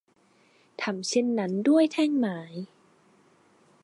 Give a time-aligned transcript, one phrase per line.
[0.81, 2.39] ทำเช่นนั้นด้วยแท่งไม้